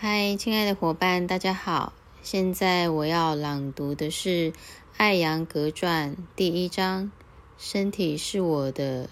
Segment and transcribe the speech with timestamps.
[0.00, 1.92] 嗨，亲爱的伙伴，大家好。
[2.22, 4.52] 现在我要朗读的是
[4.96, 7.10] 《艾扬格传》第一章
[7.58, 9.10] ：“身体是我的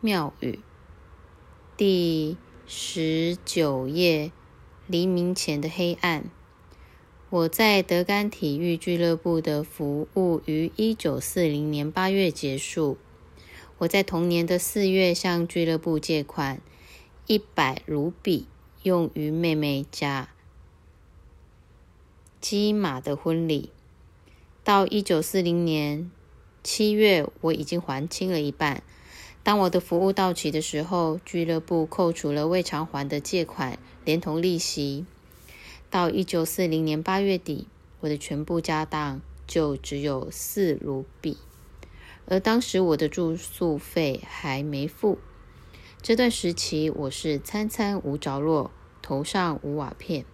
[0.00, 0.60] 庙宇。”
[1.76, 2.36] 第
[2.68, 4.30] 十九页：
[4.86, 6.30] 黎明前的黑暗。
[7.28, 12.96] 我在德甘体育俱乐部的服务于一九四零年八月结束。
[13.78, 16.60] 我在同年的四月向俱乐部借款
[17.26, 18.46] 一百卢比。
[18.82, 20.28] 用于妹妹贾
[22.40, 23.70] 基玛的婚礼。
[24.64, 26.10] 到一九四零年
[26.64, 28.82] 七月，我已经还清了一半。
[29.44, 35.04] 当我的服务到期的时候，俱乐部扣除了未偿还的借款，连同利息。
[35.88, 37.68] 到一九四零年八月底，
[38.00, 41.36] 我的全部家当就只有四卢比，
[42.26, 45.18] 而当时我的住宿费还没付。
[46.02, 50.24] 这段时期，我是餐餐无着落，头上无瓦片，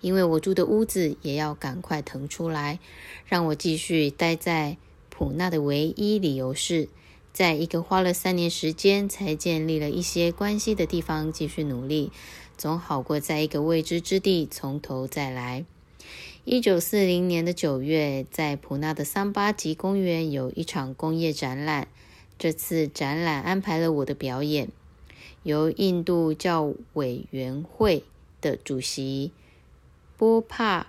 [0.00, 2.80] 因为我住的屋子也要赶快腾出来，
[3.24, 4.76] 让我继续待在
[5.10, 6.88] 普纳的唯一理由是，
[7.32, 12.10] 在一个花了三年时间才建立了一些关系的地方继续努力，
[12.56, 15.64] 总好过在一个未知之地从头再来。
[16.44, 21.86] 一九四零年的九月，在普纳的桑巴吉公园有一场工业展览。
[22.38, 24.68] 这次展览安排了我的表演，
[25.42, 28.04] 由印度教委员会
[28.40, 29.32] 的主席
[30.16, 30.86] 波帕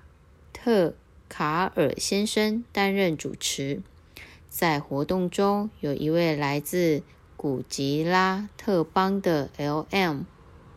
[0.54, 0.94] 特
[1.28, 3.82] 卡尔先生担任主持。
[4.48, 7.02] 在活动中，有一位来自
[7.36, 10.22] 古吉拉特邦的 L.M.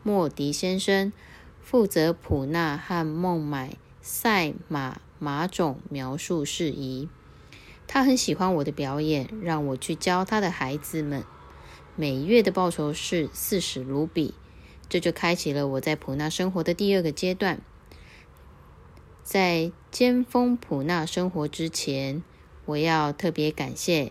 [0.03, 1.13] 莫迪先生
[1.61, 7.09] 负责普纳和孟买赛马马种描述事宜。
[7.93, 11.25] 他很喜欢我的表演，让我去教他的孩子们。
[11.95, 14.33] 每月的报酬是四十卢比，
[14.89, 17.61] 这就开启了我在普纳生活的第二个阶段。
[19.23, 22.23] 在尖峰普纳生活之前，
[22.65, 24.11] 我要特别感谢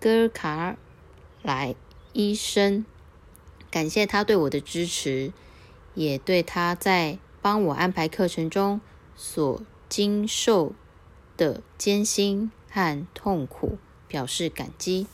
[0.00, 0.78] 戈尔卡
[1.42, 1.74] 莱
[2.14, 2.86] 医生，
[3.70, 5.34] 感谢他对我的支持，
[5.92, 8.80] 也对他在帮我安排课程中
[9.14, 10.72] 所经受
[11.36, 12.50] 的艰辛。
[12.68, 13.78] 和痛苦
[14.08, 15.06] 表示感激。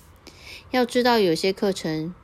[0.70, 2.14] 要知道，有些课程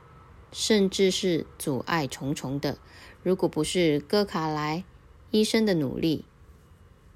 [0.51, 2.77] 甚至是阻碍重重的。
[3.23, 4.83] 如果不是戈卡莱
[5.31, 6.25] 医生的努力，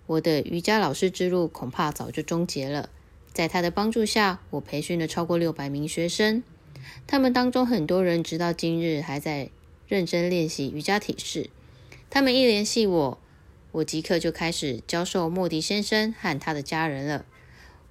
[0.05, 2.89] 我的瑜伽老师之路恐怕早就终结了。
[3.31, 6.43] 在他的帮助下，我培训了超过六百名学生，
[7.07, 9.49] 他们当中很多人直到今日还在
[9.87, 11.49] 认真练习瑜伽体式。
[12.09, 13.17] 他们一联系我，
[13.71, 17.25] 我即刻就开始教授莫迪先生和他的家人了。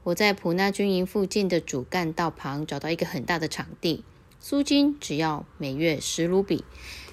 [0.05, 4.03] 我在普纳军营附近的主干道旁找到一个很大的场地，
[4.41, 6.65] 租金只要每月十卢比。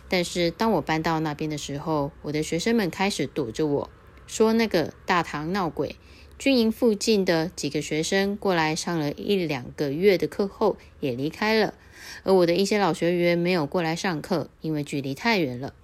[0.07, 3.89] 但是当我搬到那边的时候，我的学生们开始躲着我，
[4.25, 5.97] 说那个大堂闹鬼。
[6.39, 11.75] 军营附近的几个学生过来上了一两个月的课后也离开了，
[12.23, 15.75] 而我的一些老学员没有过来上课，因为距离太远了。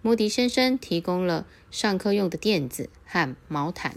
[0.00, 3.96] 莫迪先生提供了上课用的垫子和毛毯。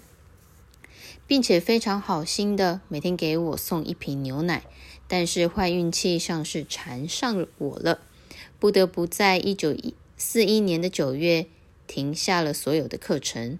[1.30, 4.64] 并且非常好心的每天给我送一瓶牛奶，
[5.08, 8.00] 但是坏运气像是缠上我了，
[8.58, 11.46] 不得不在一九一四一年的九月
[11.86, 13.60] 停下了所有的课程，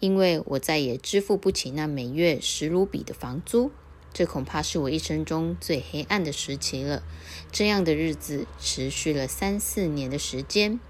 [0.00, 3.70] 因为我再也支付不起那每月十卢比的房租。
[4.14, 7.02] 这恐怕是我一生中最黑暗的时期了。
[7.52, 10.80] 这样的日子持续了三四年的时间。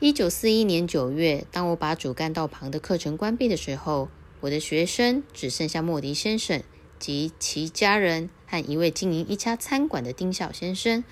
[0.00, 4.10] 一九四一年九月，当我把主干道旁的课程关闭的时候。
[4.40, 6.62] 我的学生只剩下莫迪先生
[6.98, 11.04] 及其家人和一位经营一家餐馆的丁孝先生。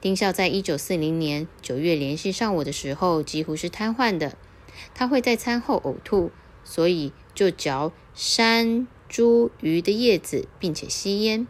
[0.00, 4.36] 丁孝在一九四零年九月联系上我的时候，几乎是瘫痪的。
[4.94, 6.30] 他会在餐后呕吐，
[6.64, 11.46] 所以就嚼山茱萸的叶子，并且吸烟。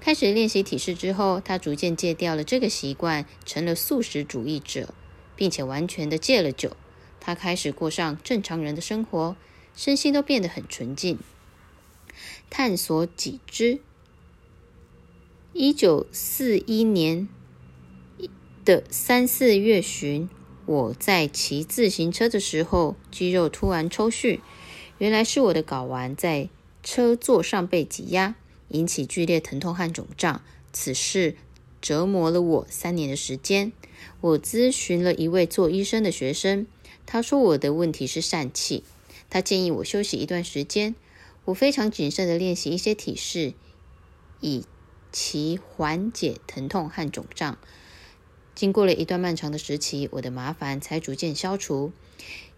[0.00, 4.94] 开始练习体式之后，他逐渐戒掉了这个习惯，成了素食主义者，
[5.34, 6.76] 并且完全的戒了酒。
[7.18, 9.36] 他开始过上正常人的生活。
[9.76, 11.18] 身心都变得很纯净，
[12.48, 13.80] 探索己知。
[15.52, 17.28] 一九四一年
[18.64, 20.28] 的三四月旬，
[20.66, 24.40] 我在骑自行车的时候，肌肉突然抽搐，
[24.98, 26.48] 原来是我的睾丸在
[26.82, 28.34] 车座上被挤压，
[28.68, 30.42] 引起剧烈疼痛和肿胀。
[30.72, 31.36] 此事
[31.80, 33.72] 折磨了我三年的时间。
[34.20, 36.66] 我咨询了一位做医生的学生，
[37.06, 38.82] 他说我的问题是疝气。
[39.34, 40.94] 他建议我休息一段时间。
[41.44, 43.54] 我非常谨慎的练习一些体式，
[44.40, 44.64] 以
[45.10, 47.58] 其缓解疼痛和肿胀。
[48.54, 51.90] 经过了一段漫长的时期，我的麻烦才逐渐消除。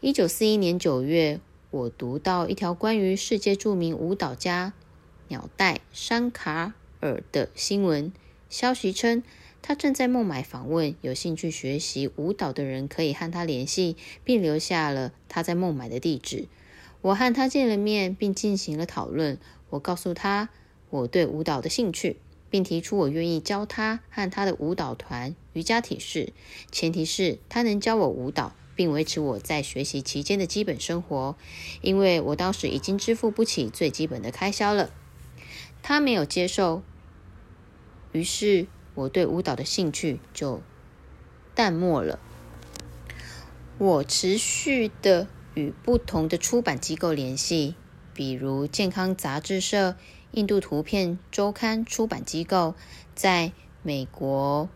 [0.03, 1.41] 一九四一年九月，
[1.71, 4.75] 我读到一条关于世界著名舞蹈家
[5.29, 8.13] 鸟代山卡尔的新闻，
[8.51, 9.23] 消息称
[9.63, 16.49] 他正在孟买访问，有兴趣学习舞蹈的人可以和他联系，并留下了他在孟买的地址。
[17.07, 19.39] 我和他见了面，并进行了讨论。
[19.71, 20.49] 我告诉他
[20.91, 22.17] 我对舞蹈的兴趣。
[22.49, 26.33] 并提出我愿意教他和他的舞蹈团瑜伽体式，
[26.71, 31.37] 前提是他能教我舞蹈，并维持我在学习期间的基本生活，
[31.83, 34.91] 因为我当时已经支付不起最基本的开销了。
[35.83, 36.83] 他没有接受，
[38.13, 40.63] 于是我对舞蹈的兴趣就
[41.55, 42.21] 淡漠了。
[43.77, 45.27] 我持续的
[45.57, 47.75] 与不同的出版机构联系，
[48.15, 49.97] 比如健康杂志社。
[50.33, 52.75] 印度图片周刊出版机构
[53.15, 54.69] 在美国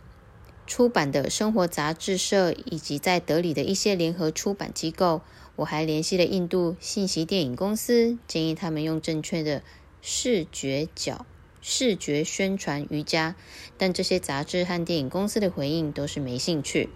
[0.67, 5.21] 出版的生活杂志社，以及在德里的一些联合出版机构。
[5.57, 9.63] 我还联系了印度信息电影公司，建议他们用正确的
[10.01, 11.27] 视觉角
[11.61, 13.35] 视觉宣传瑜伽。
[13.77, 16.89] 但这些杂志和电影公司的回应都是没兴趣。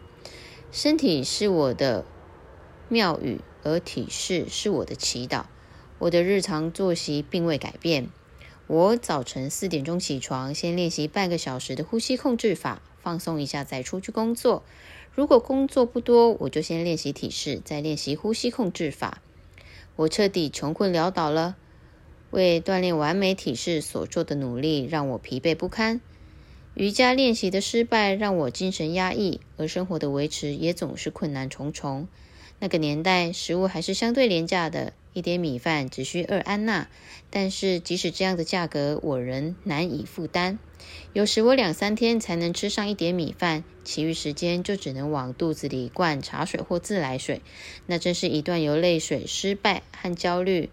[0.73, 2.07] 身体是我的
[2.89, 5.47] 庙宇，而体式是我的祈祷。
[5.99, 8.09] 我的日常作息并未改变。
[8.67, 14.63] 我早晨四点钟起床，先练习半个小时的呼吸控制法，放松一下再出去工作。
[15.15, 19.21] 如果工作不多，我就先练习体式，再练习呼吸控制法。
[19.97, 21.57] 我彻底穷困潦倒了，
[22.31, 26.01] 为锻炼完美体式所做的努力让我疲惫不堪。
[26.75, 32.09] 瑜伽练习的失败让我精神压抑，而生活的维持也总是困难重重。
[32.65, 34.95] 那个年代，食物还是相对廉价的。
[35.13, 36.89] 一点米饭只需二安娜，
[37.29, 40.59] 但是即使这样的价格，我仍难以负担。
[41.13, 47.43] 有时我两三天才能吃上一点米饭，其余时间就只能往肚子里灌茶水或自来水。
[47.85, 50.71] 那真是一段由泪水、失败和焦虑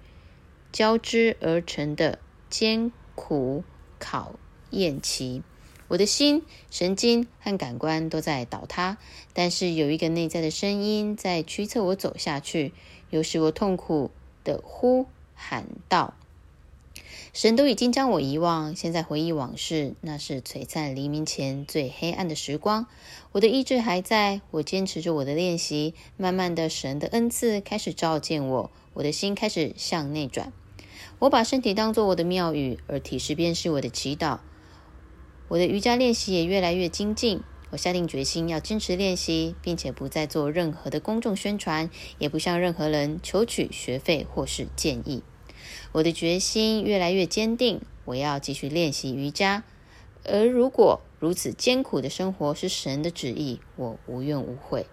[0.72, 3.66] 交织而成的艰苦
[4.00, 4.40] 考
[4.70, 5.44] 验期。
[5.92, 8.98] 我的心、神经和感官都在倒塌，
[9.34, 12.72] 但是有一个内在的声音在驱策我走下去。
[13.10, 14.10] 有使我痛苦。
[14.44, 15.06] 的呼
[15.36, 16.16] 喊道
[17.32, 22.88] ：“神都已经将我遗忘，现在回忆往事，那是璀璨黎明前最黑暗的时光。
[23.34, 25.94] 我的意志还在，我坚持着我的练习。
[26.18, 30.52] 慢慢的，神的恩赐开始照见我，我的心开始向内转。
[31.20, 34.40] 我把身体当作我的庙宇，而体式便是我的祈祷。
[35.52, 41.90] 我的瑜伽练习也越来越精进。”我下定决心要坚持练习，并且不再做任何的公众宣传，
[42.20, 45.24] 也不向任何人求取学费或是建议。
[45.92, 49.64] 我的决心越来越坚定，我要继续练习瑜伽。
[50.24, 54.86] 而如果如此艰苦的生活是神的旨意，我无怨无悔。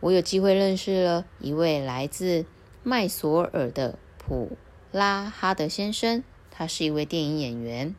[0.00, 2.46] 我有机会认识了一位来自
[2.82, 4.56] 麦索尔的普
[4.90, 7.94] 拉哈德先生，他是一位电影演员，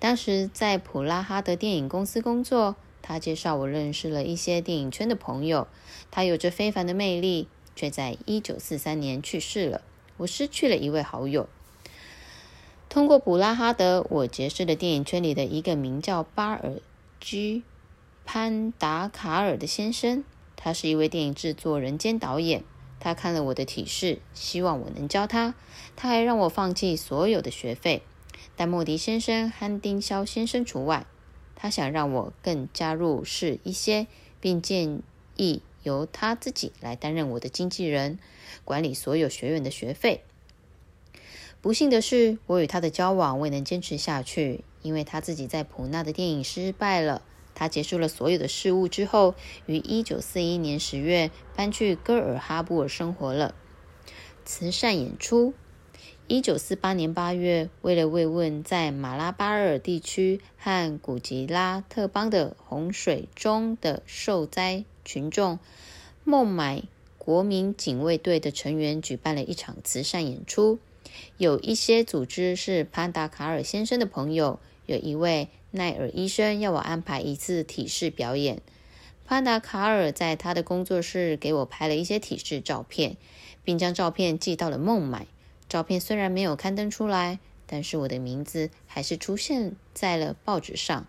[0.00, 2.74] 当时在普拉哈德电影公司工作。
[3.02, 5.66] 他介绍我认识了一些电影圈的朋友。
[6.10, 9.82] 他有着非凡的魅力，却在一九四三年去世了。
[10.18, 11.48] 我失去了一位好友。
[12.88, 16.80] 通过布拉哈德，我结识了电影圈里的一个名叫巴尔
[17.18, 17.62] 居
[18.24, 20.22] 潘达卡尔的先生。
[20.54, 22.62] 他是一位电影制作人兼导演。
[23.00, 25.54] 他看了我的体式，希望我能教他。
[25.96, 28.02] 他还让我放弃所有的学费，
[28.56, 31.06] 但莫迪先生、汉丁肖先生除外。
[31.56, 34.06] 他想让我更加入世一些，
[34.40, 35.02] 并建
[35.36, 38.18] 议由他自己来担任我的经纪人，
[38.64, 40.22] 管理所有学院的学费。
[41.60, 47.20] 不幸的是，我与他的交往未能坚持下去，因为他自己在普纳的电影失败了。
[47.54, 49.34] 他结束了所有的事务之后，
[49.66, 53.54] 于一九四一年十月搬去戈尔哈布尔生活了。
[54.46, 55.52] 慈善演出。
[56.32, 65.58] 一九四八年八月，为了慰问在马拉巴尔地区和古吉拉特邦的洪水中的受灾群众，
[66.22, 66.84] 孟买
[67.18, 70.78] 国民警卫队的成员举办了一场慈善演出。
[71.36, 74.60] 有一些组织是潘达卡尔先生的朋友。
[74.86, 78.62] 有一位奈尔医生要我安排一次体式表演。
[79.26, 83.16] 潘达卡尔在他的工作室给我拍了一些体式照片，
[83.64, 85.26] 并将照片寄到了孟买。
[85.70, 91.06] 照片虽然没有刊登出来，但是我的名字还是出现在了报纸上。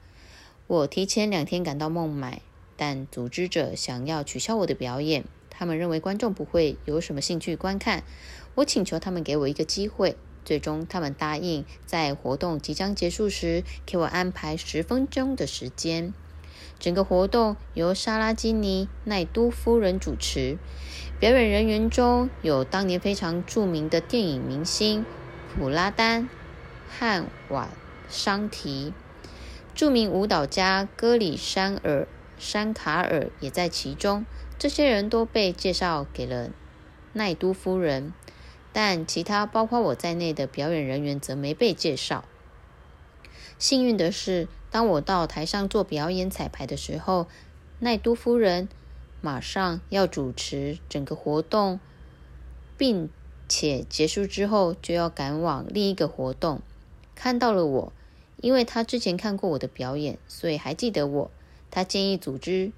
[0.67, 2.43] 我提前两天赶到孟买，
[2.77, 8.03] 但组织者想要取消我的表演，他们认为观众不会有什么兴趣观看。
[8.53, 10.15] 我请求他们给我一个机会，
[10.45, 16.13] 最终他们答应在活动即将结束时给我安排十分钟的时间。
[16.77, 20.59] 整个活动由莎拉基尼奈都夫人主持。
[21.21, 25.05] 表演人员中有当年非常著名的电影明星
[25.53, 26.27] 普拉丹
[26.89, 27.69] 和瓦
[28.09, 28.91] 桑提，
[29.75, 32.07] 著名舞蹈家戈里山尔
[32.39, 34.25] 山卡尔也在其中。
[34.57, 36.49] 这些人都被介绍给了
[37.13, 38.11] 奈都夫人，
[38.73, 42.25] 但其他包括我在内的表演人员则没被介绍。
[43.59, 47.27] 幸运的是，当我到台上做表演彩排的时候，
[47.77, 48.67] 奈都夫人
[49.21, 51.79] 马上要主持整个活动，
[52.77, 53.09] 并
[53.47, 56.61] 且结束之后就要赶往另一个活动。
[57.15, 57.93] 看到了我，
[58.37, 61.31] 因为他之前看过我的表演，所以还记得我。
[61.69, 62.71] 他建议组织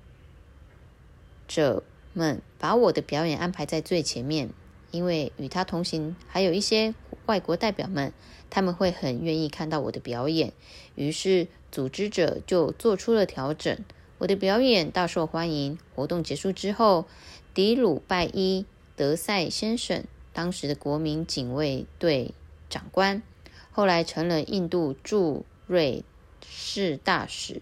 [1.47, 1.83] 者
[2.13, 4.50] 们把我的表演安排在最前面，
[4.91, 6.93] 因为与他同行还有一些
[7.25, 8.13] 外国代表们。
[8.50, 10.53] 他们会很愿意看到我的表演，
[10.93, 13.79] 于是组织者就做出了调整。
[14.24, 15.77] 我的表演大受欢迎。
[15.94, 17.06] 活动结束之后，
[17.53, 18.65] 迪鲁拜伊
[18.96, 22.34] 德赛先生，当时的国民警卫队
[22.70, 23.22] 长官，
[23.70, 26.06] 后来成了印度驻瑞
[26.48, 27.62] 士大使，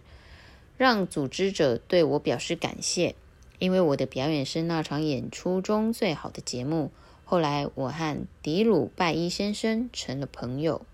[0.78, 3.16] 让组织者对我表示感谢，
[3.58, 6.92] 因为我的表演是那场演出中最好的节目。
[7.26, 10.86] 后来，我和迪鲁拜伊先生成了朋友。